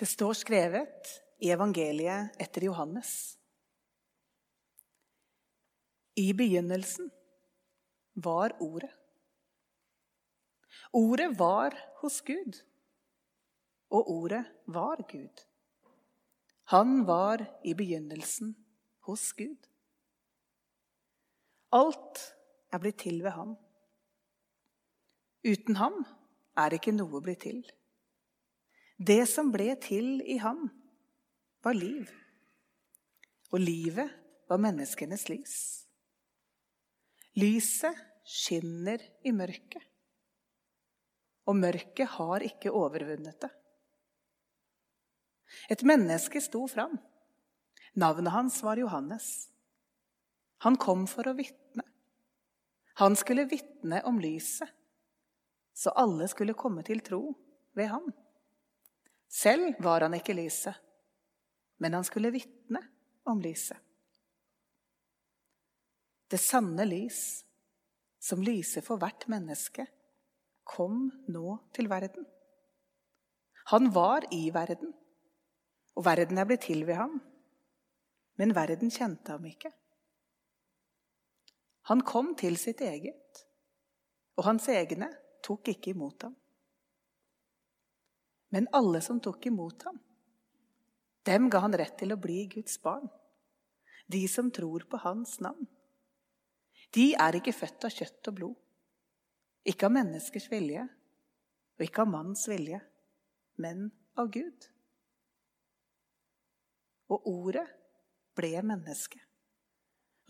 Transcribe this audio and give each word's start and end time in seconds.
Det 0.00 0.06
står 0.08 0.32
skrevet 0.32 1.08
i 1.44 1.50
evangeliet 1.52 2.36
etter 2.40 2.64
Johannes. 2.64 3.36
I 6.16 6.30
begynnelsen 6.32 7.10
var 8.16 8.54
Ordet. 8.64 8.94
Ordet 10.96 11.26
var 11.38 11.76
hos 12.00 12.16
Gud, 12.24 12.62
og 13.92 14.08
Ordet 14.14 14.40
var 14.64 15.02
Gud. 15.10 15.42
Han 16.72 17.04
var 17.04 17.44
i 17.64 17.74
begynnelsen 17.76 18.54
hos 19.04 19.26
Gud. 19.36 19.68
Alt 21.76 22.22
er 22.72 22.80
blitt 22.80 23.02
til 23.04 23.20
ved 23.20 23.36
ham. 23.36 23.52
Uten 25.44 25.76
ham 25.76 26.00
er 26.56 26.78
ikke 26.78 26.96
noe 26.96 27.20
blitt 27.20 27.44
til. 27.44 27.60
Det 29.00 29.22
som 29.24 29.48
ble 29.48 29.72
til 29.80 30.20
i 30.28 30.36
ham, 30.42 30.66
var 31.64 31.72
liv. 31.72 32.10
Og 33.48 33.62
livet 33.62 34.12
var 34.50 34.60
menneskenes 34.60 35.24
lys. 35.30 35.54
Lyset 37.40 37.96
skinner 38.28 39.00
i 39.24 39.32
mørket, 39.32 39.80
og 41.48 41.56
mørket 41.56 42.12
har 42.18 42.44
ikke 42.44 42.74
overvunnet 42.76 43.40
det. 43.40 43.50
Et 45.72 45.82
menneske 45.86 46.42
sto 46.44 46.66
fram. 46.68 46.98
Navnet 47.96 48.34
hans 48.36 48.60
var 48.62 48.78
Johannes. 48.78 49.48
Han 50.66 50.76
kom 50.76 51.08
for 51.10 51.26
å 51.26 51.38
vitne. 51.38 51.86
Han 53.00 53.16
skulle 53.16 53.48
vitne 53.48 54.04
om 54.04 54.20
lyset, 54.20 54.68
så 55.72 55.96
alle 55.96 56.28
skulle 56.28 56.58
komme 56.58 56.84
til 56.84 57.00
tro 57.00 57.22
ved 57.78 57.88
ham. 57.96 58.10
Selv 59.30 59.78
var 59.78 60.02
han 60.02 60.16
ikke 60.18 60.34
lyset, 60.34 60.74
men 61.78 61.94
han 61.94 62.04
skulle 62.04 62.32
vitne 62.34 62.82
om 63.30 63.38
lyset. 63.40 63.78
Det 66.30 66.38
sanne 66.38 66.84
lys, 66.86 67.44
som 68.20 68.42
lyser 68.42 68.84
for 68.86 69.00
hvert 69.00 69.26
menneske, 69.30 69.86
kom 70.66 71.08
nå 71.30 71.56
til 71.74 71.88
verden. 71.90 72.26
Han 73.70 73.90
var 73.94 74.26
i 74.34 74.50
verden, 74.54 74.92
og 75.94 76.04
verden 76.06 76.38
er 76.38 76.46
blitt 76.46 76.66
til 76.66 76.84
ved 76.86 76.98
ham. 76.98 77.16
Men 78.38 78.54
verden 78.56 78.90
kjente 78.90 79.34
ham 79.34 79.46
ikke. 79.46 79.70
Han 81.90 82.02
kom 82.06 82.34
til 82.38 82.58
sitt 82.58 82.82
eget, 82.86 83.42
og 84.38 84.46
hans 84.46 84.68
egne 84.70 85.10
tok 85.42 85.72
ikke 85.72 85.94
imot 85.94 86.26
ham. 86.26 86.36
Men 88.50 88.68
alle 88.74 89.00
som 89.00 89.20
tok 89.22 89.46
imot 89.46 89.82
ham, 89.86 89.98
dem 91.22 91.50
ga 91.50 91.60
han 91.62 91.76
rett 91.76 91.98
til 92.00 92.12
å 92.14 92.18
bli 92.18 92.44
Guds 92.50 92.80
barn. 92.82 93.06
De 94.10 94.22
som 94.28 94.50
tror 94.50 94.86
på 94.90 94.98
hans 95.04 95.36
navn. 95.40 95.68
De 96.90 97.12
er 97.14 97.38
ikke 97.38 97.54
født 97.54 97.86
av 97.86 97.94
kjøtt 97.94 98.30
og 98.32 98.38
blod, 98.40 98.56
ikke 99.70 99.86
av 99.86 99.94
menneskers 99.94 100.48
vilje 100.50 100.88
og 101.78 101.84
ikke 101.86 102.02
av 102.02 102.10
manns 102.10 102.42
vilje, 102.50 102.80
men 103.62 103.86
av 104.18 104.32
Gud. 104.34 104.66
Og 107.14 107.28
ordet 107.30 107.66
ble 108.36 108.56
menneske 108.66 109.20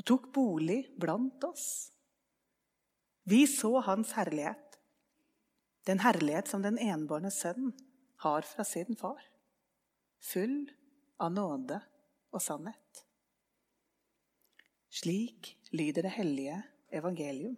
og 0.00 0.06
tok 0.08 0.30
bolig 0.32 0.82
blant 1.00 1.42
oss. 1.44 1.92
Vi 3.28 3.46
så 3.48 3.78
hans 3.84 4.14
herlighet, 4.16 4.78
den 5.88 6.00
herlighet 6.04 6.48
som 6.48 6.62
den 6.64 6.78
enbårne 6.80 7.32
sønn 7.32 7.72
har 8.24 8.42
fra 8.44 8.64
sin 8.64 8.96
far, 8.96 9.22
full 10.20 10.68
av 11.20 11.32
nåde 11.32 11.80
og 12.32 12.42
sannhet. 12.42 13.04
Slik 14.90 15.54
lyder 15.72 16.04
det 16.04 16.14
hellige 16.16 16.58
evangelium. 16.92 17.56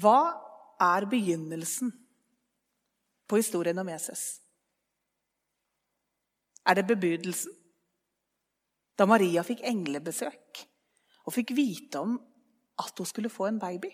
Hva 0.00 0.20
er 0.80 1.06
begynnelsen 1.10 1.92
på 3.28 3.38
historien 3.38 3.78
om 3.78 3.90
Jesus? 3.92 4.40
Er 6.66 6.78
det 6.78 6.86
bebudelsen? 6.88 7.52
Da 8.98 9.06
Maria 9.08 9.42
fikk 9.46 9.62
englebesøk 9.64 10.64
og 11.26 11.34
fikk 11.34 11.54
vite 11.56 12.00
om 12.00 12.16
at 12.80 12.98
hun 12.98 13.08
skulle 13.08 13.32
få 13.32 13.46
en 13.48 13.60
baby? 13.60 13.90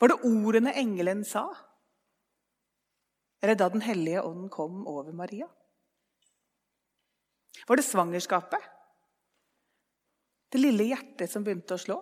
Var 0.00 0.12
det 0.12 0.22
ordene 0.24 0.72
engelen 0.78 1.24
sa? 1.28 1.44
Eller 3.40 3.54
da 3.54 3.68
Den 3.68 3.80
hellige 3.80 4.22
ånden 4.22 4.48
kom 4.48 4.86
over 4.86 5.12
Maria? 5.12 5.48
Var 7.66 7.76
det 7.76 7.82
svangerskapet? 7.82 8.60
Det 10.50 10.58
lille 10.58 10.88
hjertet 10.90 11.30
som 11.30 11.44
begynte 11.46 11.76
å 11.76 11.80
slå? 11.80 11.96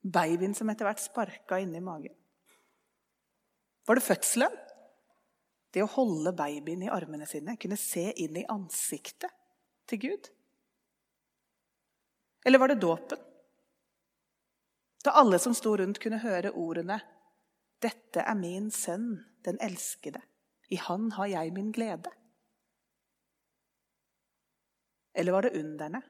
Babyen 0.00 0.54
som 0.54 0.70
etter 0.70 0.86
hvert 0.86 1.02
sparka 1.02 1.58
inni 1.60 1.80
magen? 1.84 2.14
Var 3.86 3.98
det 3.98 4.06
fødselen? 4.06 4.54
Det 5.70 5.82
å 5.84 5.90
holde 5.92 6.32
babyen 6.34 6.82
i 6.86 6.90
armene 6.90 7.26
sine, 7.30 7.56
kunne 7.60 7.78
se 7.78 8.08
inn 8.22 8.38
i 8.38 8.46
ansiktet 8.50 9.30
til 9.90 10.00
Gud? 10.06 10.30
Eller 12.46 12.58
var 12.58 12.72
det 12.72 12.80
dåpen? 12.82 13.18
Da 15.04 15.14
alle 15.16 15.38
som 15.38 15.54
sto 15.56 15.76
rundt, 15.76 16.00
kunne 16.02 16.20
høre 16.22 16.52
ordene 16.58 16.98
'Dette 17.80 18.20
er 18.20 18.34
min 18.34 18.70
sønn, 18.70 19.24
den 19.44 19.58
elskede. 19.60 20.20
I 20.70 20.76
han 20.76 21.12
har 21.12 21.26
jeg 21.26 21.52
min 21.52 21.72
glede'. 21.72 22.12
Eller 25.14 25.32
var 25.32 25.42
det 25.42 25.56
underne? 25.58 26.02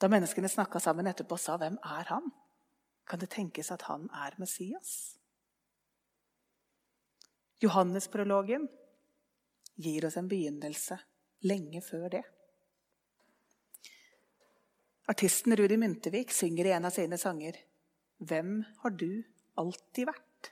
Da 0.00 0.08
menneskene 0.08 0.48
snakka 0.48 0.78
sammen 0.78 1.06
etterpå 1.06 1.34
og 1.34 1.40
sa 1.40 1.56
'Hvem 1.56 1.78
er 1.82 2.04
han?' 2.08 2.32
Kan 3.06 3.20
det 3.20 3.30
tenkes 3.30 3.70
at 3.70 3.82
han 3.82 4.08
er 4.10 4.34
Messias? 4.38 5.18
Johannesprologen 7.62 8.68
gir 9.76 10.06
oss 10.06 10.16
en 10.16 10.28
begynnelse 10.28 10.98
lenge 11.40 11.82
før 11.82 12.08
det. 12.08 12.22
Artisten 15.08 15.56
Rudi 15.56 15.76
Myntevik 15.76 16.32
synger 16.32 16.66
i 16.66 16.72
en 16.72 16.84
av 16.84 16.90
sine 16.90 17.18
sanger 17.20 17.58
'Hvem 18.18 18.64
har 18.82 18.90
du 18.90 19.24
alltid 19.56 20.08
vært'? 20.08 20.50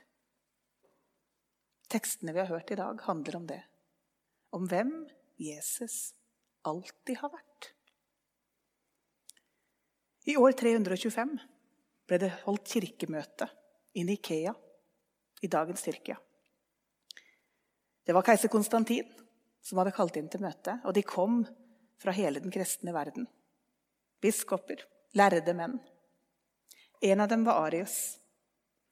Tekstene 1.89 2.33
vi 2.33 2.39
har 2.39 2.49
hørt 2.49 2.71
i 2.71 2.75
dag, 2.75 3.01
handler 3.01 3.35
om 3.35 3.47
det. 3.47 3.61
Om 4.51 4.67
hvem 4.67 4.91
Jesus 5.37 6.13
alltid 6.65 7.17
har 7.17 7.29
vært. 7.29 7.73
I 10.25 10.37
år 10.39 10.55
325 10.55 11.33
ble 12.07 12.19
det 12.21 12.31
holdt 12.45 12.69
kirkemøte 12.71 13.49
i 13.99 14.05
Nikea 14.07 14.53
i 15.43 15.49
dagens 15.51 15.83
Tyrkia. 15.83 16.15
Det 18.03 18.15
var 18.15 18.25
keiser 18.25 18.51
Konstantin 18.51 19.07
som 19.63 19.79
hadde 19.79 19.95
kalt 19.95 20.17
inn 20.19 20.29
til 20.31 20.43
møte, 20.43 20.79
og 20.83 20.95
de 20.95 21.03
kom 21.07 21.43
fra 21.99 22.11
hele 22.15 22.41
den 22.43 22.51
kristne 22.51 22.91
verden. 22.95 23.27
Biskoper, 24.23 24.81
lærde 25.15 25.55
menn. 25.55 25.77
En 27.03 27.19
av 27.19 27.27
dem 27.31 27.43
var 27.43 27.65
Arius 27.67 27.97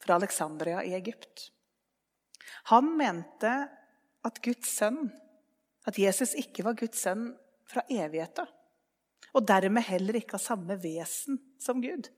fra 0.04 0.18
Alexandria 0.20 0.84
i 0.84 0.94
Egypt. 0.98 1.50
Han 2.74 2.92
mente 3.00 3.52
at 4.28 4.42
Guds 4.44 4.74
sønn, 4.78 5.06
at 5.88 5.98
Jesus 5.98 6.36
ikke 6.38 6.66
var 6.68 6.76
Guds 6.80 7.00
sønn 7.06 7.30
fra 7.72 7.86
evigheta 7.90 8.46
og 9.32 9.48
dermed 9.48 9.86
heller 9.88 10.18
ikke 10.20 10.36
av 10.36 10.44
samme 10.44 10.76
vesen 10.82 11.40
som 11.62 11.82
Gud. 11.84 12.10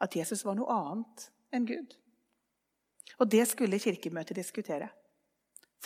At 0.00 0.16
Jesus 0.16 0.44
var 0.44 0.56
noe 0.56 0.72
annet 0.72 1.28
enn 1.54 1.68
Gud. 1.68 1.96
Og 3.20 3.28
det 3.32 3.44
skulle 3.48 3.80
Kirkemøtet 3.80 4.36
diskutere. 4.36 4.88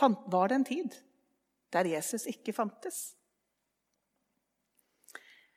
Var 0.00 0.48
det 0.48 0.56
en 0.56 0.66
tid 0.66 0.96
der 1.74 1.90
Jesus 1.90 2.26
ikke 2.30 2.54
fantes? 2.56 3.00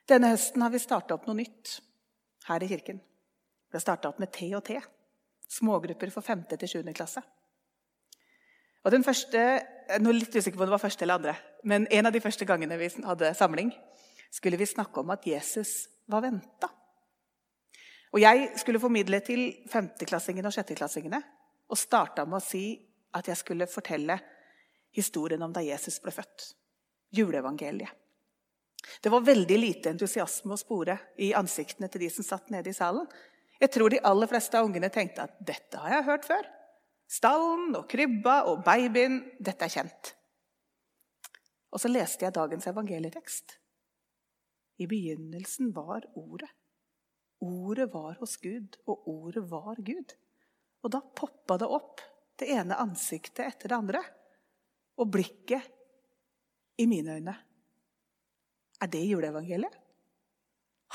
Denne 0.09 0.33
høsten 0.33 0.61
har 0.61 0.73
vi 0.73 0.81
starta 0.83 1.15
opp 1.15 1.29
noe 1.29 1.39
nytt 1.39 1.77
her 2.47 2.63
i 2.63 2.67
kirken. 2.67 2.99
Vi 3.71 3.77
har 3.77 3.83
starta 3.83 4.09
opp 4.09 4.19
med 4.21 4.31
T 4.33 4.49
og 4.55 4.63
T. 4.65 4.77
Smågrupper 5.49 6.11
for 6.13 6.21
5. 6.21 6.43
til 6.57 6.69
7. 6.69 6.93
klasse. 6.93 7.21
Og 8.83 8.91
den 8.91 9.03
første, 9.03 9.39
nå 9.99 10.11
er 10.11 10.17
litt 10.17 10.35
usikker 10.35 10.57
på 10.57 10.65
om 10.65 10.67
det 10.67 10.75
var 10.75 10.83
første 10.83 11.05
eller 11.05 11.21
andre, 11.21 11.35
men 11.63 11.87
En 11.91 12.05
av 12.05 12.13
de 12.13 12.21
første 12.21 12.45
gangene 12.45 12.77
vi 12.77 12.89
hadde 13.03 13.33
samling, 13.33 13.71
skulle 14.31 14.57
vi 14.57 14.65
snakke 14.65 14.99
om 14.99 15.09
at 15.09 15.27
Jesus 15.27 15.87
var 16.07 16.21
venta. 16.21 16.67
Og 18.11 18.21
Jeg 18.21 18.51
skulle 18.57 18.79
formidle 18.79 19.19
til 19.19 19.63
femteklassingene 19.71 20.47
og 20.47 20.53
sjetteklassingene 20.53 21.21
og 21.69 21.77
starta 21.77 22.25
med 22.25 22.37
å 22.37 22.45
si 22.45 22.65
at 23.13 23.27
jeg 23.27 23.37
skulle 23.37 23.67
fortelle 23.67 24.19
historien 24.91 25.41
om 25.41 25.53
da 25.53 25.61
Jesus 25.61 25.99
ble 25.99 26.11
født. 26.11 26.53
Juleevangeliet. 27.13 28.02
Det 29.01 29.11
var 29.11 29.23
veldig 29.23 29.57
lite 29.59 29.93
entusiasme 29.93 30.55
å 30.55 30.59
spore 30.59 30.97
i 31.21 31.31
ansiktene 31.37 31.89
til 31.91 32.05
de 32.05 32.09
som 32.11 32.25
satt 32.27 32.51
nede 32.53 32.71
i 32.71 32.75
salen. 32.75 33.07
Jeg 33.61 33.71
tror 33.71 33.93
de 33.93 34.01
aller 34.03 34.27
fleste 34.27 34.59
av 34.59 34.67
ungene 34.67 34.89
tenkte 34.91 35.27
at 35.27 35.37
dette 35.39 35.79
har 35.79 35.97
jeg 35.97 36.07
hørt 36.09 36.27
før. 36.27 36.49
Stallen 37.07 37.75
og 37.77 37.87
krybba 37.91 38.41
og 38.51 38.63
babyen, 38.65 39.21
dette 39.39 39.67
er 39.67 39.71
kjent. 39.71 40.13
Og 41.73 41.81
så 41.81 41.91
leste 41.91 42.25
jeg 42.25 42.35
dagens 42.35 42.67
evangelietekst. 42.69 43.55
I 44.83 44.89
begynnelsen 44.89 45.71
var 45.75 46.05
Ordet. 46.19 46.49
Ordet 47.43 47.89
var 47.93 48.17
hos 48.21 48.37
Gud, 48.41 48.77
og 48.87 49.07
Ordet 49.09 49.43
var 49.51 49.79
Gud. 49.83 50.13
Og 50.83 50.91
da 50.93 51.01
poppa 51.15 51.57
det 51.59 51.69
opp, 51.69 52.01
det 52.39 52.49
ene 52.55 52.77
ansiktet 52.79 53.45
etter 53.45 53.71
det 53.71 53.77
andre. 53.77 54.03
Og 54.99 55.09
blikket 55.11 55.71
i 56.81 56.87
mine 56.89 57.17
øyne. 57.19 57.35
Er 58.83 58.91
det 58.91 59.05
juleevangeliet? 59.07 59.75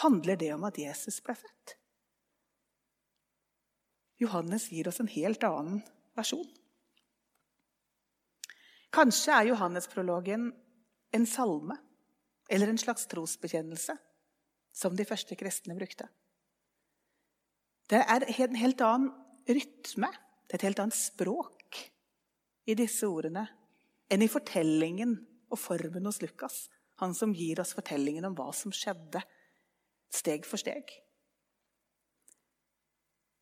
Handler 0.05 0.37
det 0.39 0.53
om 0.55 0.67
at 0.69 0.79
Jesus 0.79 1.23
ble 1.25 1.35
født? 1.39 1.75
Johannes 4.21 4.69
gir 4.75 4.91
oss 4.91 5.01
en 5.01 5.11
helt 5.11 5.45
annen 5.47 5.81
versjon. 6.19 6.47
Kanskje 8.95 9.35
er 9.35 9.51
Johannesprologen 9.51 10.51
en 11.15 11.27
salme 11.29 11.77
eller 12.49 12.71
en 12.71 12.81
slags 12.81 13.07
trosbekjennelse 13.11 13.95
som 14.75 14.97
de 14.97 15.07
første 15.09 15.37
kristne 15.39 15.77
brukte. 15.79 16.09
Det 17.89 18.01
er 18.01 18.27
en 18.29 18.59
helt 18.59 18.83
annen 18.85 19.13
rytme, 19.49 20.11
det 20.47 20.57
er 20.57 20.61
et 20.61 20.67
helt 20.69 20.83
annet 20.83 20.99
språk 20.99 21.79
i 22.69 22.77
disse 22.77 23.09
ordene 23.09 23.47
enn 24.13 24.25
i 24.25 24.31
fortellingen 24.31 25.15
og 25.49 25.61
formen 25.61 26.09
hos 26.09 26.21
Lukas, 26.21 26.67
han 26.99 27.15
som 27.15 27.35
gir 27.35 27.61
oss 27.63 27.75
fortellingen 27.79 28.27
om 28.27 28.35
hva 28.39 28.49
som 28.55 28.75
skjedde 28.75 29.23
steg 30.11 30.47
for 30.49 30.61
steg. 30.61 30.91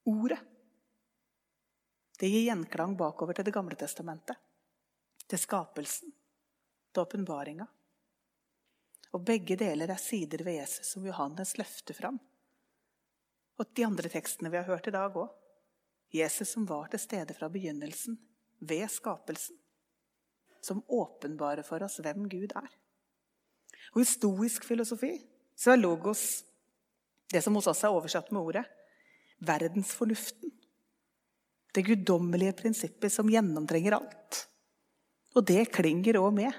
Ordet 0.07 0.39
det 2.19 2.29
gir 2.33 2.47
gjenklang 2.47 2.95
bakover 2.97 3.37
til 3.37 3.45
Det 3.45 3.53
gamle 3.53 3.77
testamentet, 3.77 4.37
til 5.29 5.39
skapelsen, 5.39 6.13
til 6.93 7.03
åpenbaringa. 7.03 7.67
Og 9.13 9.25
begge 9.25 9.57
deler 9.61 9.93
er 9.93 10.01
sider 10.01 10.45
ved 10.45 10.57
Jesus 10.63 10.95
som 10.95 11.05
Johannes 11.05 11.57
løfter 11.59 11.97
fram. 11.97 12.17
Og 13.61 13.69
de 13.73 13.85
andre 13.85 14.09
tekstene 14.13 14.53
vi 14.53 14.61
har 14.61 14.69
hørt 14.69 14.89
i 14.89 14.95
dag 14.97 15.17
òg. 15.17 15.29
Jesus 16.13 16.55
som 16.55 16.65
var 16.69 16.89
til 16.89 17.03
stede 17.03 17.35
fra 17.37 17.49
begynnelsen, 17.53 18.17
ved 18.61 18.89
skapelsen. 18.91 19.59
Som 20.65 20.85
åpenbarer 20.89 21.67
for 21.67 21.85
oss 21.85 22.01
hvem 22.01 22.29
Gud 22.33 22.57
er. 22.57 22.71
Og 23.95 24.03
I 24.03 24.09
stoisk 24.09 24.67
filosofi 24.67 25.15
så 25.57 25.73
er 25.73 25.81
logos 25.81 26.25
det 27.33 27.43
som 27.43 27.57
hos 27.59 27.67
oss 27.71 27.83
er 27.85 27.95
oversatt 27.95 28.31
med 28.35 28.43
ordet 28.43 28.65
verdensfornuften. 29.47 30.53
Det 31.75 31.85
guddommelige 31.85 32.55
prinsippet 32.57 33.13
som 33.13 33.29
gjennomtrenger 33.29 33.99
alt. 33.99 34.47
Og 35.37 35.45
det 35.45 35.69
klinger 35.75 36.17
òg 36.23 36.31
med 36.39 36.57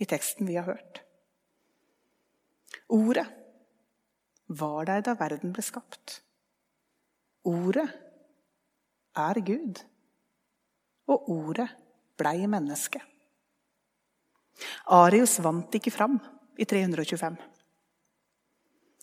i 0.00 0.06
teksten 0.08 0.48
vi 0.48 0.56
har 0.56 0.68
hørt. 0.70 1.02
Ordet 2.88 3.26
var 4.48 4.88
der 4.88 5.04
da 5.04 5.16
verden 5.18 5.52
ble 5.52 5.64
skapt. 5.64 6.22
Ordet 7.44 7.84
er 9.18 9.40
Gud, 9.44 9.82
og 11.08 11.28
ordet 11.32 11.68
blei 12.18 12.46
menneske. 12.48 13.02
Arius 14.94 15.36
vant 15.44 15.74
ikke 15.76 15.92
fram 15.92 16.16
i 16.58 16.66
325. 16.66 17.38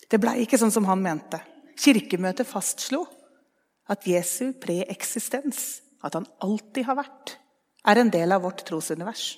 Det 0.06 0.20
blei 0.22 0.42
ikke 0.44 0.58
sånn 0.60 0.74
som 0.74 0.86
han 0.86 1.02
mente. 1.02 1.40
Kirkemøtet 1.76 2.48
fastslo 2.48 3.02
at 3.90 4.06
Jesu 4.08 4.52
preeksistens, 4.60 5.80
at 6.04 6.14
han 6.18 6.28
alltid 6.44 6.86
har 6.86 6.98
vært, 7.00 7.36
er 7.86 8.00
en 8.00 8.10
del 8.12 8.34
av 8.34 8.44
vårt 8.44 8.64
trosunivers. 8.66 9.36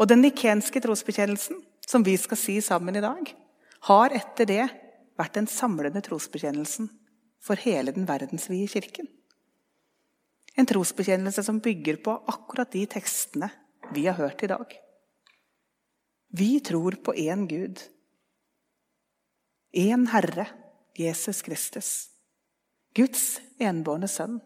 Og 0.00 0.08
den 0.10 0.22
nikenske 0.24 0.80
trosbekjennelsen, 0.82 1.58
som 1.86 2.04
vi 2.06 2.16
skal 2.18 2.38
si 2.38 2.56
sammen 2.64 2.98
i 2.98 3.04
dag, 3.04 3.30
har 3.88 4.14
etter 4.14 4.48
det 4.48 4.64
vært 5.16 5.36
den 5.38 5.48
samlende 5.50 6.02
trosbekjennelsen 6.04 6.88
for 7.42 7.60
hele 7.62 7.94
den 7.94 8.08
verdensvide 8.08 8.68
kirken. 8.70 9.08
En 10.56 10.68
trosbekjennelse 10.68 11.44
som 11.44 11.60
bygger 11.62 12.00
på 12.02 12.14
akkurat 12.32 12.72
de 12.72 12.86
tekstene 12.90 13.50
vi 13.94 14.06
har 14.08 14.18
hørt 14.18 14.42
i 14.42 14.50
dag. 14.50 14.72
Vi 16.38 16.60
tror 16.60 16.92
på 16.92 17.14
én 17.14 17.46
Gud, 17.48 17.80
én 19.72 20.06
Herre, 20.12 20.46
Jesus 20.96 21.40
Kristus, 21.42 22.10
Guds 22.96 23.38
enbårne 23.62 24.08
sønn 24.10 24.36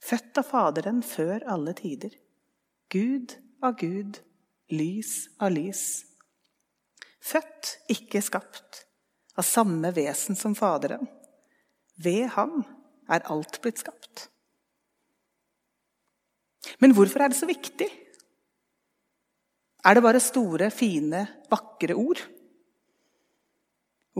Født 0.00 0.40
av 0.40 0.48
Faderen 0.48 1.02
før 1.04 1.44
alle 1.44 1.74
tider. 1.76 2.14
Gud 2.88 3.36
av 3.60 3.76
Gud, 3.82 4.22
lys 4.72 5.28
av 5.36 5.52
lys. 5.52 5.84
Født, 7.20 7.74
ikke 7.92 8.22
skapt, 8.24 8.84
av 9.36 9.44
samme 9.44 9.92
vesen 9.92 10.38
som 10.40 10.56
Faderen. 10.56 11.04
Ved 12.00 12.30
ham 12.38 12.62
er 13.12 13.26
alt 13.28 13.60
blitt 13.60 13.82
skapt. 13.84 14.30
Men 16.80 16.96
hvorfor 16.96 17.26
er 17.26 17.32
det 17.32 17.42
så 17.42 17.48
viktig? 17.50 17.90
Er 19.80 19.96
det 19.96 20.04
bare 20.04 20.20
store, 20.20 20.68
fine, 20.70 21.22
vakre 21.48 21.96
ord? 21.96 22.20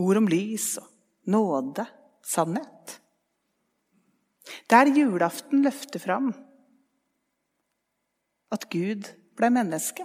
Ord 0.01 0.17
om 0.17 0.29
lys 0.29 0.73
og 0.81 0.87
nåde, 1.29 1.85
sannhet? 2.25 2.97
Der 4.71 4.89
julaften 4.89 5.61
løfter 5.61 6.01
fram 6.01 6.31
at 8.51 8.65
Gud 8.73 9.07
ble 9.37 9.51
menneske, 9.53 10.03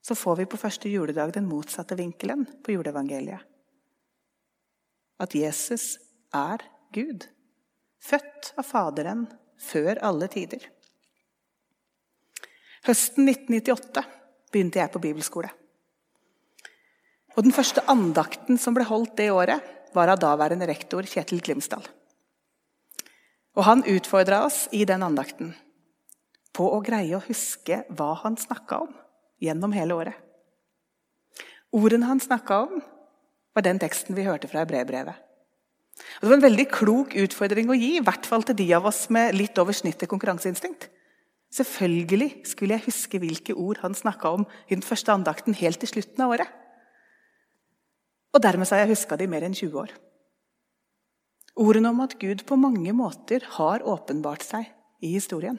så 0.00 0.14
får 0.16 0.38
vi 0.38 0.46
på 0.48 0.60
første 0.60 0.88
juledag 0.88 1.34
den 1.34 1.48
motsatte 1.48 1.98
vinkelen 1.98 2.46
på 2.64 2.72
juleevangeliet. 2.76 3.42
At 5.18 5.34
Jesus 5.34 5.98
er 6.32 6.62
Gud, 6.94 7.26
født 7.98 8.52
av 8.56 8.64
Faderen 8.64 9.26
før 9.58 9.98
alle 10.06 10.30
tider. 10.30 10.62
Høsten 12.86 13.26
1998 13.28 14.17
begynte 14.52 14.80
jeg 14.80 14.92
på 14.92 15.02
bibelskole. 15.02 15.50
Og 17.36 17.44
Den 17.46 17.54
første 17.54 17.84
andakten 17.86 18.58
som 18.58 18.74
ble 18.74 18.86
holdt 18.88 19.16
det 19.20 19.30
året, 19.30 19.62
var 19.94 20.10
av 20.12 20.20
daværende 20.20 20.66
rektor 20.68 21.06
Kjetil 21.06 21.40
Glimsdal. 21.40 21.84
Og 23.56 23.64
han 23.64 23.86
utfordra 23.88 24.42
oss 24.46 24.66
i 24.74 24.84
den 24.86 25.02
andakten 25.02 25.54
på 26.54 26.66
å 26.74 26.82
greie 26.84 27.16
å 27.16 27.24
huske 27.24 27.84
hva 27.88 28.12
han 28.24 28.36
snakka 28.38 28.82
om 28.84 28.92
gjennom 29.42 29.72
hele 29.74 29.94
året. 29.94 30.18
Ordene 31.74 32.08
han 32.08 32.20
snakka 32.20 32.60
om, 32.66 32.82
var 33.54 33.64
den 33.66 33.80
teksten 33.80 34.16
vi 34.16 34.26
hørte 34.26 34.50
fra 34.50 34.64
brevbrevet. 34.68 35.16
Det 35.98 36.26
var 36.26 36.36
en 36.36 36.44
veldig 36.44 36.66
klok 36.70 37.14
utfordring 37.18 37.70
å 37.70 37.76
gi, 37.78 37.96
i 37.98 38.04
hvert 38.04 38.26
fall 38.26 38.44
til 38.46 38.56
de 38.58 38.68
av 38.76 38.86
oss 38.90 39.06
med 39.14 39.34
litt 39.34 39.58
over 39.58 39.74
snittet 39.74 40.10
konkurranseinstinkt. 40.10 40.88
Selvfølgelig 41.54 42.44
skulle 42.48 42.76
jeg 42.76 42.84
huske 42.90 43.20
hvilke 43.22 43.54
ord 43.56 43.80
han 43.80 43.96
snakka 43.96 44.34
om 44.36 44.44
i 44.68 44.74
den 44.74 44.84
første 44.84 45.14
andakten 45.14 45.56
helt 45.56 45.80
til 45.80 45.90
slutten 45.94 46.24
av 46.24 46.34
året. 46.36 46.50
Og 48.36 48.42
dermed 48.44 48.68
har 48.68 48.84
jeg 48.84 48.92
huska 48.92 49.16
de 49.16 49.28
mer 49.30 49.46
enn 49.46 49.56
20 49.56 49.80
år. 49.80 49.94
Ordene 51.58 51.90
om 51.90 52.02
at 52.04 52.18
Gud 52.20 52.44
på 52.46 52.58
mange 52.60 52.92
måter 52.94 53.42
har 53.56 53.82
åpenbart 53.82 54.44
seg 54.46 54.68
i 55.02 55.14
historien. 55.16 55.58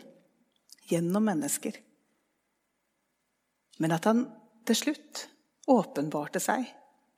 Gjennom 0.89 1.25
mennesker. 1.25 1.73
Men 3.79 3.95
at 3.95 4.05
han 4.07 4.23
til 4.67 4.77
slutt 4.77 5.25
åpenbarte 5.69 6.41
seg 6.43 6.69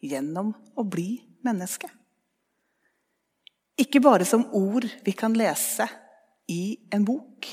gjennom 0.02 0.54
å 0.80 0.86
bli 0.88 1.20
menneske. 1.46 1.90
Ikke 3.82 4.02
bare 4.04 4.26
som 4.28 4.48
ord 4.58 4.88
vi 5.06 5.14
kan 5.18 5.36
lese 5.38 5.88
i 6.52 6.80
en 6.94 7.06
bok 7.08 7.48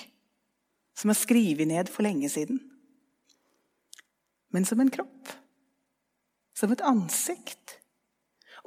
som 0.99 1.13
er 1.13 1.19
skrevet 1.19 1.71
ned 1.71 1.91
for 1.93 2.07
lenge 2.07 2.31
siden, 2.33 2.59
men 4.51 4.65
som 4.67 4.81
en 4.81 4.91
kropp. 4.91 5.35
Som 6.59 6.73
et 6.75 6.83
ansikt 6.83 7.79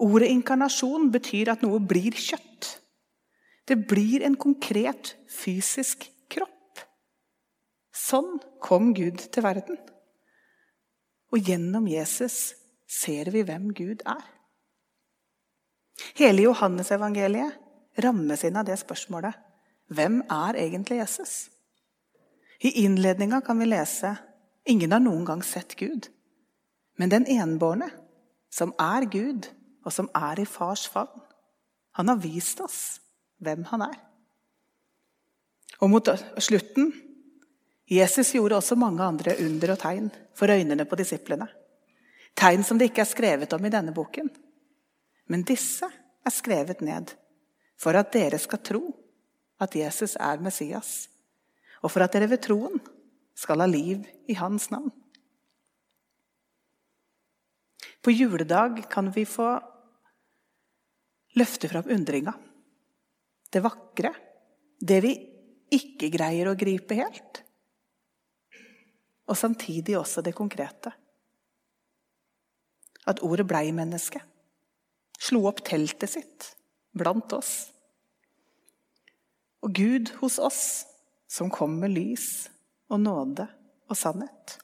Ordet 0.02 0.32
inkarnasjon 0.34 1.12
betyr 1.14 1.52
at 1.54 1.62
noe 1.62 1.78
blir 1.84 2.16
kjøtt. 2.18 2.70
Det 3.70 3.78
blir 3.90 4.24
en 4.26 4.38
konkret, 4.40 5.14
fysisk 5.30 6.08
kropp. 6.32 6.82
Sånn 7.94 8.40
kom 8.64 8.96
Gud 8.98 9.22
til 9.30 9.46
verden. 9.46 9.78
Og 11.32 11.46
gjennom 11.46 11.86
Jesus 11.92 12.56
ser 12.90 13.30
vi 13.36 13.44
hvem 13.46 13.70
Gud 13.78 14.02
er. 14.10 14.26
Hele 16.18 16.48
Johannesevangeliet 16.48 18.02
rammes 18.02 18.42
inn 18.48 18.58
av 18.58 18.66
det 18.68 18.80
spørsmålet 18.82 19.38
hvem 19.92 20.22
er 20.32 20.58
egentlig 20.58 20.98
Jesus? 21.02 21.34
I 22.62 22.84
innledninga 22.84 23.41
kan 23.41 23.60
vi 23.60 23.65
lese 23.65 24.15
ingen 24.65 24.91
har 24.91 25.01
noen 25.01 25.25
gang 25.25 25.44
sett 25.44 25.75
Gud. 25.75 26.08
Men 26.98 27.10
den 27.10 27.25
enbårne, 27.25 27.89
som 28.53 28.74
er 28.80 29.08
Gud, 29.10 29.48
og 29.86 29.94
som 29.94 30.10
er 30.13 30.39
i 30.39 30.46
fars 30.46 30.86
favn. 30.89 31.24
Han 31.98 32.12
har 32.12 32.20
vist 32.22 32.62
oss 32.62 33.00
hvem 33.41 33.63
han 33.72 33.88
er. 33.88 33.98
Og 35.82 35.89
mot 35.89 36.12
slutten 36.38 36.91
Jesus 37.91 38.36
gjorde 38.36 38.60
også 38.60 38.77
mange 38.80 39.03
andre 39.03 39.34
under 39.44 39.74
og 39.74 39.82
tegn 39.82 40.12
for 40.38 40.53
øynene 40.53 40.86
på 40.86 41.00
disiplene. 41.00 41.48
Tegn 42.38 42.63
som 42.63 42.77
det 42.80 42.91
ikke 42.91 43.03
er 43.03 43.10
skrevet 43.10 43.53
om 43.58 43.65
i 43.65 43.72
denne 43.74 43.91
boken. 43.96 44.30
Men 45.27 45.44
disse 45.48 45.89
er 45.89 46.34
skrevet 46.34 46.84
ned 46.86 47.12
for 47.82 47.98
at 47.98 48.13
dere 48.13 48.39
skal 48.39 48.62
tro 48.63 48.84
at 49.62 49.75
Jesus 49.75 50.15
er 50.15 50.39
Messias, 50.41 51.10
og 51.82 51.90
for 51.90 52.06
at 52.06 52.14
dere 52.14 52.30
ved 52.32 52.44
troen 52.46 52.80
skal 53.38 53.64
ha 53.64 53.68
liv 53.70 54.06
i 54.30 54.38
hans 54.38 54.70
navn. 54.74 54.92
På 58.02 58.14
juledag 58.14 58.84
kan 58.90 59.12
vi 59.14 59.28
få 59.30 59.54
løfte 61.38 61.70
fram 61.70 61.90
undringa. 61.94 62.34
Det 63.52 63.62
vakre. 63.62 64.14
Det 64.82 64.98
vi 65.06 65.14
ikke 65.72 66.10
greier 66.14 66.50
å 66.50 66.58
gripe 66.58 66.98
helt 66.98 67.44
og 69.32 69.38
samtidig 69.38 69.96
også 69.98 70.22
det 70.26 70.36
konkrete. 70.36 70.92
At 73.08 73.24
ordet 73.26 73.48
blei 73.48 73.72
menneske. 73.74 74.20
Slo 75.22 75.46
opp 75.50 75.64
teltet 75.66 76.12
sitt 76.12 76.50
blant 76.98 77.32
oss. 77.34 77.72
Og 79.64 79.72
Gud 79.78 80.12
hos 80.20 80.40
oss, 80.42 80.62
som 81.32 81.50
kom 81.50 81.78
med 81.80 81.94
lys 81.96 82.50
og 82.92 83.00
nåde 83.00 83.46
og 83.88 83.98
sannhet. 83.98 84.58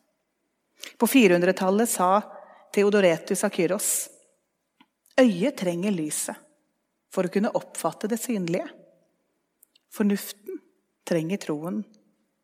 På 1.00 1.08
400-tallet 1.08 1.90
sa 1.90 2.10
Theodoretus 2.76 3.46
Akyros 3.48 3.92
øyet 5.18 5.56
trenger 5.58 5.96
lyset 5.96 6.36
for 7.14 7.26
å 7.26 7.32
kunne 7.32 7.54
oppfatte 7.56 8.10
det 8.12 8.20
synlige. 8.20 8.68
Fornuften 9.96 10.60
trenger 11.08 11.40
troen 11.42 11.80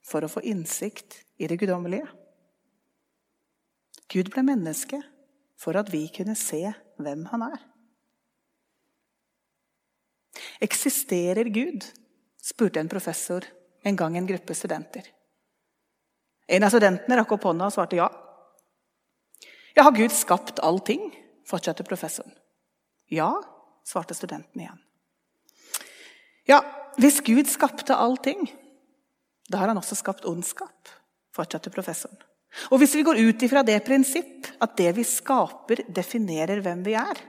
for 0.07 0.23
å 0.23 0.31
få 0.31 0.43
innsikt 0.47 1.19
i 1.43 1.49
det 1.51 1.57
guddommelige. 1.59 2.07
Gud 4.07 4.31
ble 4.31 4.45
menneske 4.47 5.01
for 5.59 5.75
at 5.79 5.91
vi 5.91 6.05
kunne 6.15 6.37
se 6.39 6.61
hvem 7.01 7.25
han 7.33 7.43
er. 7.49 7.59
Eksisterer 10.63 11.51
Gud? 11.51 11.83
spurte 12.43 12.81
en 12.81 12.89
professor 12.91 13.45
en 13.83 13.97
gang 13.99 14.17
en 14.17 14.27
gruppe 14.27 14.55
studenter. 14.55 15.07
En 16.47 16.63
av 16.63 16.73
studentene 16.73 17.17
rakk 17.19 17.35
opp 17.35 17.47
hånda 17.49 17.69
og 17.69 17.75
svarte 17.75 17.99
ja. 17.99 18.09
Ja, 19.73 19.85
har 19.87 19.95
Gud 19.95 20.13
skapt 20.13 20.61
allting? 20.63 21.11
fortsatte 21.47 21.83
professoren. 21.83 22.31
Ja, 23.11 23.43
svarte 23.85 24.15
studenten 24.15 24.61
igjen. 24.61 24.79
Ja, 26.47 26.61
hvis 26.99 27.21
Gud 27.23 27.49
skapte 27.51 27.95
allting, 27.95 28.45
da 29.51 29.59
har 29.59 29.71
han 29.71 29.79
også 29.79 29.97
skapt 29.99 30.25
ondskap, 30.29 30.91
fortsatte 31.35 31.71
professoren. 31.73 32.17
Og 32.69 32.79
hvis 32.79 32.93
vi 32.95 33.03
går 33.05 33.19
ut 33.25 33.43
ifra 33.43 33.63
det 33.65 33.79
prinsipp 33.85 34.47
at 34.61 34.75
det 34.77 34.91
vi 34.97 35.05
skaper, 35.07 35.83
definerer 35.89 36.61
hvem 36.61 36.83
vi 36.85 36.93
er, 36.99 37.21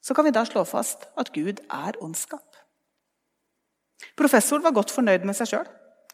så 0.00 0.14
kan 0.16 0.24
vi 0.24 0.32
da 0.32 0.44
slå 0.48 0.62
fast 0.64 1.04
at 1.18 1.32
Gud 1.34 1.60
er 1.66 1.98
ondskap. 2.02 2.55
Professoren 4.16 4.64
var 4.64 4.74
godt 4.76 4.92
fornøyd 4.94 5.24
med 5.28 5.36
seg 5.38 5.50
sjøl, 5.52 5.68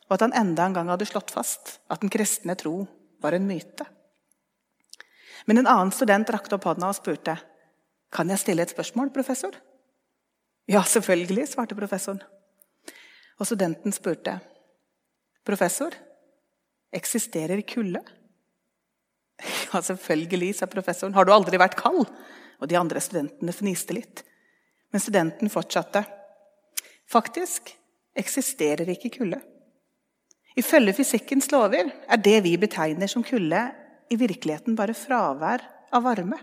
og 0.08 0.14
at 0.16 0.24
han 0.26 0.36
enda 0.38 0.66
en 0.66 0.76
gang 0.76 0.90
hadde 0.92 1.08
slått 1.08 1.32
fast 1.34 1.78
at 1.90 2.02
den 2.02 2.12
kristne 2.12 2.56
tro 2.58 2.82
var 3.22 3.36
en 3.36 3.48
myte. 3.48 3.86
Men 5.46 5.62
en 5.62 5.70
annen 5.70 5.92
student 5.94 6.30
rakte 6.30 6.56
opp 6.56 6.68
hånda 6.68 6.92
og 6.92 6.98
spurte 6.98 7.36
kan 8.12 8.28
jeg 8.28 8.42
stille 8.42 8.62
et 8.62 8.72
spørsmål, 8.74 9.08
professor. 9.14 9.54
Ja, 10.68 10.82
selvfølgelig, 10.84 11.48
svarte 11.48 11.76
professoren. 11.78 12.20
Og 13.40 13.48
studenten 13.48 13.94
spurte 13.94 14.36
Professor, 15.42 15.90
eksisterer 16.94 17.64
kulde? 17.66 17.98
Ja, 19.72 19.80
selvfølgelig, 19.82 20.52
sa 20.54 20.68
professoren. 20.70 21.16
Har 21.16 21.26
du 21.26 21.32
aldri 21.34 21.58
vært 21.58 21.74
kald? 21.80 22.04
Og 22.62 22.68
de 22.70 22.76
andre 22.78 23.00
studentene 23.02 23.54
fniste 23.56 23.96
litt. 23.96 24.22
Men 24.94 25.02
studenten 25.02 25.50
fortsatte. 25.50 26.04
Faktisk 27.12 27.74
eksisterer 28.16 28.88
ikke 28.88 29.10
kulde. 29.18 29.40
Ifølge 30.56 30.94
fysikkens 30.96 31.50
lover 31.52 31.90
er 31.90 32.20
det 32.20 32.38
vi 32.44 32.56
betegner 32.60 33.08
som 33.08 33.24
kulde, 33.24 33.70
i 34.12 34.16
virkeligheten 34.20 34.76
bare 34.76 34.92
fravær 34.96 35.62
av 35.92 36.04
varme. 36.04 36.36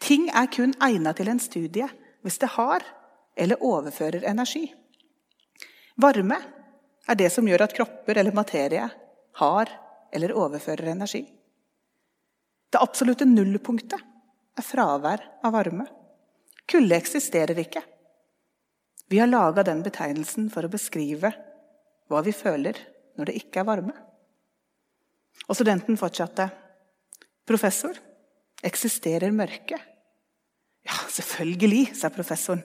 Ting 0.00 0.30
er 0.32 0.48
kun 0.48 0.72
egnet 0.80 1.18
til 1.18 1.28
en 1.28 1.40
studie 1.42 1.88
hvis 2.24 2.38
det 2.40 2.48
har 2.54 2.84
eller 3.36 3.60
overfører 3.60 4.24
energi. 4.24 4.70
Varme 6.00 6.38
er 7.06 7.18
det 7.20 7.28
som 7.32 7.48
gjør 7.48 7.66
at 7.66 7.74
kropper 7.76 8.16
eller 8.16 8.36
materie 8.36 8.86
har 9.40 9.72
eller 10.12 10.32
overfører 10.32 10.88
energi. 10.94 11.26
Det 12.72 12.80
absolutte 12.80 13.28
nullpunktet 13.28 14.00
er 14.56 14.64
fravær 14.64 15.22
av 15.44 15.52
varme. 15.52 15.84
Kulde 16.66 16.96
eksisterer 16.96 17.60
ikke. 17.60 17.84
Vi 19.06 19.18
har 19.18 19.30
laga 19.30 19.62
den 19.66 19.84
betegnelsen 19.86 20.48
for 20.50 20.66
å 20.66 20.72
beskrive 20.72 21.30
hva 22.10 22.22
vi 22.26 22.34
føler 22.34 22.78
når 23.16 23.30
det 23.30 23.36
ikke 23.40 23.62
er 23.62 23.68
varme. 23.68 23.94
Og 25.46 25.54
studenten 25.54 25.98
fortsatte. 26.00 26.48
Professor, 27.46 27.94
eksisterer 28.66 29.30
mørke? 29.34 29.78
Ja, 30.86 30.96
selvfølgelig, 31.10 31.92
sa 31.98 32.10
professoren. 32.14 32.64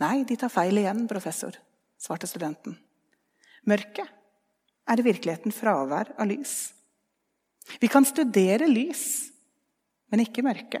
Nei, 0.00 0.22
de 0.24 0.36
tar 0.38 0.52
feil 0.52 0.78
igjen, 0.78 1.06
professor, 1.10 1.56
svarte 2.00 2.28
studenten. 2.30 2.76
Mørket 3.68 4.06
er 4.88 5.00
i 5.00 5.04
virkeligheten 5.04 5.52
fravær 5.52 6.14
av 6.16 6.28
lys. 6.30 6.70
Vi 7.82 7.90
kan 7.92 8.06
studere 8.08 8.68
lys, 8.70 9.02
men 10.08 10.22
ikke 10.24 10.44
mørke. 10.46 10.80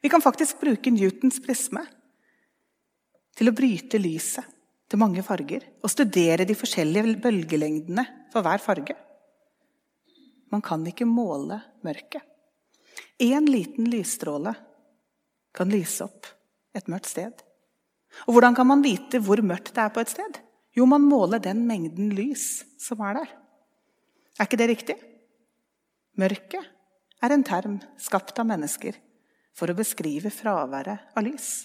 Vi 0.00 0.08
kan 0.12 0.24
faktisk 0.24 0.60
bruke 0.62 0.92
Newtons 0.94 1.40
prisme 1.42 1.82
til 3.36 3.50
å 3.50 3.56
bryte 3.56 4.00
lyset 4.00 4.54
til 4.86 5.00
mange 5.02 5.22
farger 5.26 5.66
og 5.82 5.90
studere 5.92 6.46
de 6.46 6.56
forskjellige 6.56 7.16
bølgelengdene 7.22 8.04
for 8.32 8.46
hver 8.46 8.62
farge. 8.62 8.96
Man 10.52 10.62
kan 10.64 10.84
ikke 10.86 11.08
måle 11.08 11.58
mørket. 11.84 12.22
Én 13.20 13.48
liten 13.48 13.88
lysstråle 13.90 14.54
kan 15.56 15.72
lyse 15.72 16.04
opp 16.04 16.28
et 16.76 16.88
mørkt 16.92 17.10
sted. 17.10 17.32
Og 18.26 18.36
hvordan 18.36 18.56
kan 18.56 18.68
man 18.68 18.84
vite 18.84 19.20
hvor 19.24 19.40
mørkt 19.44 19.74
det 19.74 19.82
er 19.82 19.92
på 19.92 20.04
et 20.04 20.12
sted? 20.12 20.40
Jo, 20.76 20.86
man 20.88 21.04
måler 21.04 21.40
den 21.42 21.64
mengden 21.68 22.12
lys 22.16 22.64
som 22.80 23.00
er 23.04 23.20
der. 23.20 23.30
Er 24.36 24.48
ikke 24.48 24.60
det 24.60 24.68
riktig? 24.70 24.96
Mørket 26.20 26.68
er 27.24 27.32
en 27.32 27.44
term 27.44 27.78
skapt 28.00 28.36
av 28.40 28.48
mennesker 28.48 28.96
for 29.56 29.72
å 29.72 29.76
beskrive 29.76 30.32
fraværet 30.32 31.16
av 31.16 31.24
lys. 31.24 31.64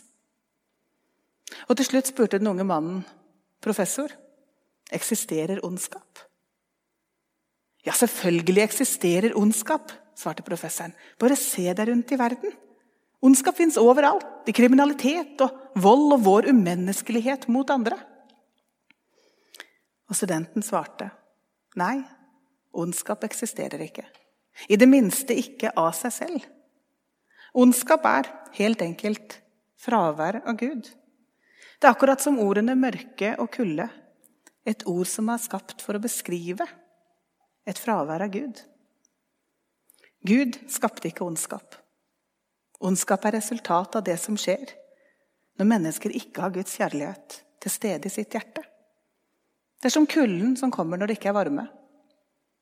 Og 1.70 1.78
Til 1.78 1.88
slutt 1.88 2.12
spurte 2.12 2.40
den 2.40 2.52
unge 2.52 2.66
mannen, 2.68 3.02
professor, 3.62 4.12
eksisterer 4.92 5.64
ondskap. 5.66 6.26
Ja, 7.86 7.94
selvfølgelig 7.98 8.64
eksisterer 8.64 9.38
ondskap, 9.38 9.92
svarte 10.18 10.46
professoren. 10.46 10.94
Bare 11.20 11.38
se 11.40 11.72
deg 11.74 11.90
rundt 11.90 12.12
i 12.14 12.20
verden. 12.20 12.54
Ondskap 13.22 13.58
fins 13.58 13.78
overalt. 13.78 14.28
I 14.50 14.54
kriminalitet 14.54 15.42
og 15.46 15.82
vold 15.82 16.16
og 16.18 16.24
vår 16.26 16.50
umenneskelighet 16.50 17.48
mot 17.54 17.70
andre. 17.70 17.98
Og 20.10 20.18
studenten 20.18 20.66
svarte 20.66 21.12
nei, 21.80 22.02
ondskap 22.76 23.24
eksisterer 23.24 23.80
ikke. 23.86 24.04
I 24.68 24.76
det 24.76 24.90
minste 24.90 25.38
ikke 25.38 25.72
av 25.80 25.94
seg 25.96 26.16
selv. 26.16 26.48
Ondskap 27.56 28.04
er 28.08 28.28
helt 28.58 28.82
enkelt 28.84 29.38
fravær 29.80 30.42
av 30.44 30.58
Gud. 30.60 30.90
Det 31.82 31.88
er 31.90 31.96
akkurat 31.96 32.22
som 32.22 32.38
ordene 32.38 32.76
mørke 32.78 33.34
og 33.42 33.50
kulde. 33.56 33.88
Et 34.70 34.84
ord 34.86 35.08
som 35.10 35.32
er 35.34 35.42
skapt 35.42 35.82
for 35.82 35.98
å 35.98 36.04
beskrive 36.04 36.68
et 37.66 37.80
fravær 37.82 38.22
av 38.22 38.30
Gud. 38.36 38.60
Gud 40.22 40.60
skapte 40.70 41.10
ikke 41.10 41.26
ondskap. 41.26 41.74
Ondskap 42.86 43.26
er 43.26 43.40
resultat 43.40 43.98
av 43.98 44.06
det 44.06 44.20
som 44.22 44.38
skjer 44.38 44.76
når 45.58 45.70
mennesker 45.74 46.14
ikke 46.18 46.46
har 46.46 46.54
Guds 46.54 46.78
kjærlighet 46.78 47.42
til 47.62 47.74
stede 47.74 48.10
i 48.10 48.14
sitt 48.14 48.38
hjerte. 48.38 48.62
Det 49.82 49.90
er 49.90 49.98
som 49.98 50.06
kulden 50.06 50.54
som 50.58 50.74
kommer 50.74 51.02
når 51.02 51.10
det 51.10 51.18
ikke 51.18 51.32
er 51.34 51.40
varme. 51.40 51.66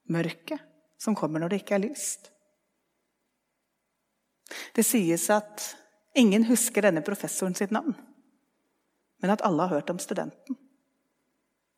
Mørket 0.08 0.64
som 1.00 1.16
kommer 1.16 1.44
når 1.44 1.52
det 1.52 1.62
ikke 1.66 1.76
er 1.76 1.88
lyst. 1.90 2.32
Det 4.76 4.88
sies 4.88 5.28
at 5.32 5.74
ingen 6.16 6.48
husker 6.48 6.88
denne 6.88 7.04
professoren 7.06 7.56
sitt 7.56 7.76
navn, 7.76 7.94
men 9.20 9.34
at 9.34 9.44
alle 9.46 9.66
har 9.66 9.80
hørt 9.80 9.92
om 9.92 10.00
studenten. 10.02 10.58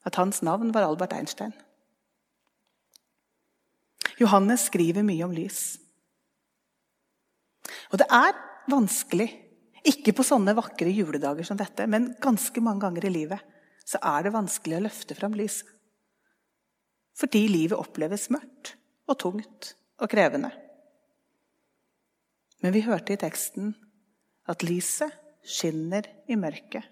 At 0.06 0.18
hans 0.18 0.42
navn 0.46 0.74
var 0.74 0.86
Albert 0.88 1.14
Einstein. 1.14 1.54
Johannes 4.22 4.68
skriver 4.70 5.06
mye 5.06 5.26
om 5.26 5.34
lys. 5.34 5.78
Og 7.92 8.00
det 8.02 8.08
er 8.14 8.38
vanskelig, 8.70 9.30
ikke 9.88 10.14
på 10.14 10.26
sånne 10.26 10.54
vakre 10.58 10.92
juledager 10.94 11.48
som 11.48 11.58
dette, 11.58 11.88
men 11.90 12.12
ganske 12.22 12.62
mange 12.62 12.86
ganger 12.86 13.08
i 13.08 13.14
livet, 13.14 13.42
så 13.86 13.98
er 14.06 14.28
det 14.28 14.36
vanskelig 14.36 14.78
å 14.78 14.84
løfte 14.86 15.18
fram 15.18 15.34
lyset. 15.38 15.68
Fordi 17.18 17.44
livet 17.50 17.78
oppleves 17.78 18.30
mørkt 18.34 18.76
og 19.10 19.18
tungt 19.20 19.74
og 20.02 20.10
krevende. 20.10 20.52
Men 22.62 22.74
vi 22.76 22.86
hørte 22.86 23.14
i 23.14 23.20
teksten 23.20 23.74
at 24.50 24.64
lyset 24.66 25.14
skinner 25.42 26.08
i 26.30 26.38
mørket. 26.40 26.86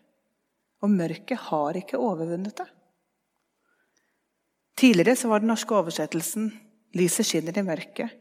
Og 0.83 0.91
mørket 0.91 1.37
har 1.49 1.77
ikke 1.79 1.99
overvunnet 1.99 2.55
det. 2.61 2.67
Tidligere 4.79 5.17
så 5.19 5.27
var 5.27 5.43
den 5.43 5.51
norske 5.51 5.75
oversettelsen 5.75 6.51
'Lyset 6.95 7.27
skinner 7.27 7.57
i 7.59 7.61
mørket', 7.61 8.15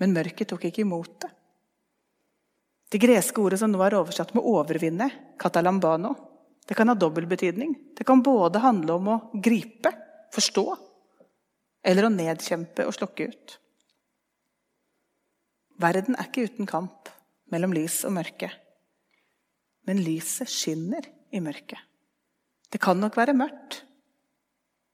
men 0.00 0.14
mørket 0.14 0.48
tok 0.48 0.64
ikke 0.64 0.80
imot 0.80 1.20
det. 1.20 1.30
Det 2.88 3.00
greske 3.02 3.42
ordet 3.42 3.58
som 3.60 3.72
nå 3.72 3.82
er 3.84 3.98
oversatt 3.98 4.32
med 4.34 4.44
'overvinne', 4.44 5.10
katalambano, 5.36 6.14
det 6.68 6.76
kan 6.76 6.88
ha 6.88 6.94
dobbel 6.94 7.26
betydning. 7.26 7.74
Det 7.96 8.04
kan 8.06 8.22
både 8.22 8.60
handle 8.60 8.92
om 8.92 9.08
å 9.08 9.16
gripe, 9.32 9.92
forstå, 10.36 10.76
eller 11.82 12.04
å 12.04 12.12
nedkjempe 12.12 12.84
og 12.84 12.92
slokke 12.92 13.28
ut. 13.30 13.54
Verden 15.80 16.18
er 16.18 16.28
ikke 16.28 16.44
uten 16.44 16.68
kamp 16.68 17.08
mellom 17.48 17.72
lys 17.72 18.02
og 18.04 18.12
mørke. 18.18 18.50
Men 19.88 20.02
lyset 20.04 20.50
skinner 20.52 21.08
i 21.32 21.40
mørket. 21.40 21.87
Det 22.68 22.80
kan 22.82 23.00
nok 23.00 23.16
være 23.16 23.36
mørkt, 23.36 23.82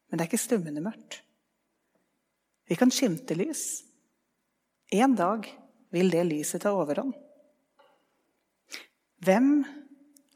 men 0.09 0.19
det 0.19 0.25
er 0.25 0.31
ikke 0.31 0.45
stummende 0.45 0.83
mørkt. 0.85 1.21
Vi 2.71 2.79
kan 2.79 2.93
skimte 2.95 3.37
lys. 3.37 3.83
En 4.95 5.17
dag 5.19 5.47
vil 5.93 6.11
det 6.13 6.25
lyset 6.29 6.63
ta 6.65 6.73
overhånd. 6.73 7.13
Hvem 9.25 9.65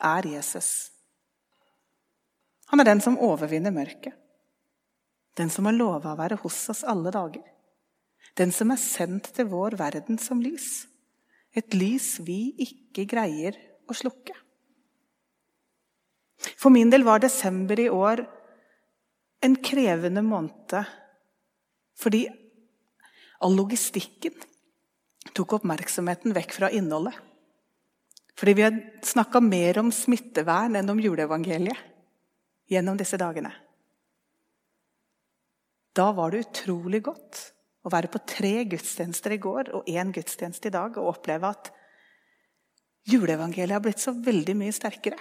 er 0.05 0.27
Jesus? 0.27 0.91
Han 2.69 2.81
er 2.81 2.89
den 2.89 3.01
som 3.05 3.19
overvinner 3.23 3.73
mørket. 3.73 4.17
Den 5.39 5.53
som 5.53 5.69
har 5.69 5.77
lova 5.77 6.13
å 6.13 6.19
være 6.19 6.41
hos 6.43 6.59
oss 6.73 6.83
alle 6.89 7.13
dager. 7.15 7.45
Den 8.37 8.53
som 8.55 8.73
er 8.75 8.81
sendt 8.83 9.31
til 9.37 9.49
vår 9.51 9.79
verden 9.79 10.19
som 10.21 10.43
lys. 10.43 10.89
Et 11.57 11.75
lys 11.75 12.17
vi 12.27 12.53
ikke 12.65 13.07
greier 13.09 13.57
å 13.89 13.97
slukke. 13.97 14.35
For 16.59 16.71
min 16.75 16.91
del 16.91 17.05
var 17.07 17.23
desember 17.23 17.81
i 17.81 17.89
år 17.91 18.25
en 19.45 19.57
krevende 19.63 20.23
måned 20.23 20.77
fordi 21.99 22.27
all 23.43 23.55
logistikken 23.59 24.35
tok 25.35 25.57
oppmerksomheten 25.59 26.35
vekk 26.35 26.55
fra 26.55 26.71
innholdet. 26.75 27.15
Fordi 28.39 28.55
vi 28.55 28.63
har 28.63 28.77
snakka 29.03 29.43
mer 29.43 29.81
om 29.83 29.91
smittevern 29.95 30.79
enn 30.79 30.91
om 30.91 31.01
juleevangeliet 31.03 31.81
gjennom 32.71 32.99
disse 32.99 33.19
dagene. 33.19 33.51
Da 35.95 36.13
var 36.15 36.31
det 36.31 36.45
utrolig 36.47 37.03
godt 37.09 37.41
å 37.83 37.91
være 37.91 38.11
på 38.13 38.21
tre 38.29 38.53
gudstjenester 38.71 39.35
i 39.35 39.41
går 39.43 39.73
og 39.75 39.91
én 39.91 40.13
gudstjeneste 40.15 40.71
i 40.71 40.75
dag 40.75 40.95
og 41.01 41.17
oppleve 41.17 41.51
at 41.51 41.73
juleevangeliet 43.11 43.75
har 43.75 43.83
blitt 43.83 44.03
så 44.03 44.15
veldig 44.15 44.55
mye 44.61 44.75
sterkere. 44.77 45.19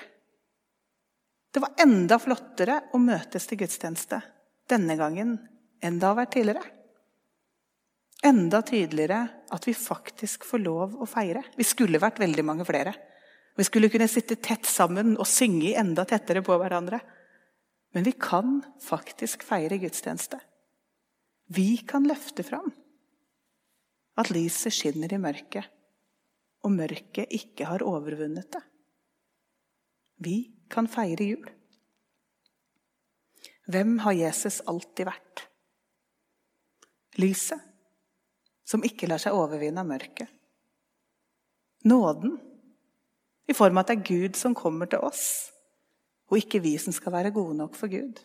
Det 1.57 1.61
var 1.61 1.73
enda 1.81 2.19
flottere 2.21 2.73
å 2.93 2.99
møtes 3.01 3.47
til 3.49 3.57
gudstjeneste 3.57 4.19
denne 4.69 4.93
gangen 4.93 5.31
enn 5.81 5.95
det 5.97 6.05
har 6.05 6.17
vært 6.19 6.35
tidligere. 6.35 6.61
Enda 8.29 8.59
tydeligere 8.61 9.23
at 9.49 9.65
vi 9.65 9.73
faktisk 9.73 10.45
får 10.45 10.61
lov 10.61 10.93
å 11.01 11.07
feire. 11.09 11.41
Vi 11.57 11.65
skulle 11.65 11.97
vært 12.03 12.21
veldig 12.21 12.43
mange 12.45 12.67
flere. 12.69 12.93
Vi 13.57 13.65
skulle 13.65 13.89
kunne 13.89 14.05
sitte 14.05 14.37
tett 14.37 14.69
sammen 14.69 15.15
og 15.15 15.25
synge 15.25 15.71
enda 15.81 16.05
tettere 16.05 16.43
på 16.45 16.59
hverandre. 16.61 16.99
Men 17.97 18.05
vi 18.05 18.13
kan 18.13 18.59
faktisk 18.85 19.41
feire 19.47 19.79
gudstjeneste. 19.81 20.37
Vi 21.57 21.79
kan 21.89 22.05
løfte 22.05 22.45
fram 22.45 22.69
at 24.13 24.29
lyset 24.29 24.77
skinner 24.77 25.09
i 25.09 25.23
mørket, 25.25 25.65
og 26.61 26.77
mørket 26.77 27.33
ikke 27.33 27.71
har 27.73 27.81
overvunnet 27.81 28.51
det. 28.53 28.63
Vi 30.21 30.37
kan 30.69 30.87
feire 30.89 31.31
jul. 31.33 31.47
Hvem 33.67 33.97
har 34.05 34.15
Jesus 34.15 34.61
alltid 34.65 35.09
vært? 35.09 35.43
Lyset, 37.19 37.59
som 38.67 38.83
ikke 38.85 39.09
lar 39.09 39.19
seg 39.19 39.35
overvinne 39.35 39.83
av 39.83 39.89
mørket. 39.89 40.29
Nåden, 41.87 42.37
i 43.47 43.55
form 43.55 43.77
av 43.77 43.85
at 43.85 43.91
det 43.91 43.97
er 43.97 44.07
Gud 44.07 44.39
som 44.39 44.55
kommer 44.57 44.89
til 44.91 45.03
oss, 45.03 45.51
og 46.27 46.39
ikke 46.39 46.61
vi 46.63 46.75
som 46.79 46.95
skal 46.95 47.15
være 47.15 47.33
gode 47.35 47.55
nok 47.59 47.75
for 47.79 47.91
Gud. 47.91 48.19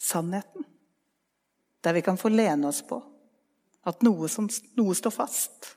Sannheten, 0.00 0.64
der 1.84 1.96
vi 1.96 2.04
kan 2.04 2.20
få 2.20 2.32
lene 2.32 2.68
oss 2.68 2.82
på 2.84 3.00
at 3.84 4.04
noe, 4.04 4.28
som, 4.32 4.48
noe 4.78 4.96
står 4.96 5.12
fast. 5.12 5.74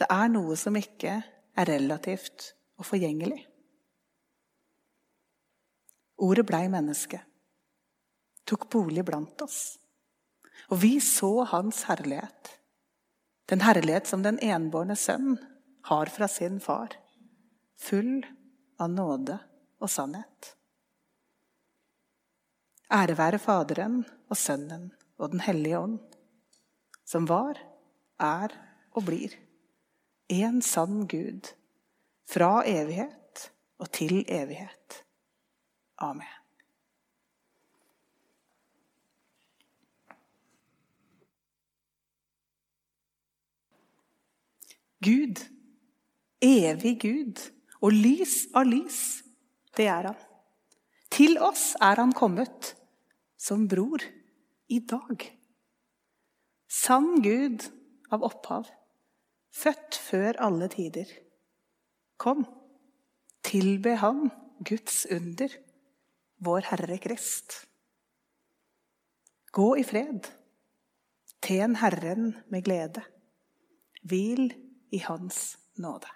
Det 0.00 0.08
er 0.10 0.30
noe 0.32 0.56
som 0.56 0.76
ikke 0.76 1.18
er 1.54 1.68
relativt 1.68 2.52
og 2.80 2.88
forgjengelig. 2.88 3.42
Ordet 6.22 6.46
blei 6.46 6.66
menneske, 6.70 7.20
tok 8.46 8.68
bolig 8.70 9.04
blant 9.04 9.42
oss. 9.42 9.78
Og 10.70 10.78
vi 10.84 10.98
så 11.02 11.44
hans 11.50 11.82
herlighet. 11.88 12.52
Den 13.50 13.64
herlighet 13.64 14.06
som 14.08 14.22
den 14.24 14.38
enbårne 14.40 14.96
sønn 14.96 15.36
har 15.90 16.12
fra 16.12 16.28
sin 16.30 16.60
far. 16.60 16.94
Full 17.76 18.22
av 18.80 18.90
nåde 18.90 19.38
og 19.82 19.90
sannhet. 19.90 20.54
Ære 22.94 23.16
være 23.18 23.40
Faderen 23.42 24.02
og 24.30 24.38
Sønnen 24.38 24.92
og 25.18 25.32
Den 25.32 25.42
hellige 25.44 25.78
ånd, 25.78 25.98
som 27.04 27.26
var, 27.28 27.58
er 28.20 28.52
og 28.94 29.06
blir 29.08 29.34
en 30.32 30.62
sann 30.62 31.04
Gud, 31.08 31.50
fra 32.24 32.62
evighet 32.66 33.48
og 33.78 33.90
til 33.92 34.22
evighet. 34.28 35.04
Amen. 36.04 36.40
Gud, 45.04 45.40
evig 46.40 46.94
Gud 47.02 47.40
og 47.84 47.92
lys 47.92 48.46
av 48.56 48.68
lys, 48.68 49.00
det 49.76 49.88
er 49.92 50.08
han. 50.08 50.20
Til 51.12 51.36
oss 51.44 51.72
er 51.82 52.00
han 52.00 52.14
kommet 52.16 52.72
som 53.36 53.66
bror 53.68 54.02
i 54.72 54.80
dag. 54.80 55.26
Sann 56.70 57.20
Gud 57.22 57.66
av 58.14 58.24
opphav, 58.26 58.70
født 59.54 59.98
før 60.00 60.40
alle 60.46 60.70
tider. 60.72 61.10
Kom, 62.20 62.46
tilbe 63.44 63.98
Han, 64.00 64.30
Guds 64.64 65.04
under, 65.12 65.52
vår 66.44 66.60
Herre 66.60 66.98
Krist. 66.98 67.66
Gå 69.50 69.76
i 69.78 69.84
fred, 69.84 70.26
tjen 71.46 71.76
Herren 71.80 72.32
med 72.52 72.64
glede. 72.64 73.04
Hvil 74.02 74.50
i 74.92 75.00
Hans 75.06 75.56
nåde. 75.80 76.10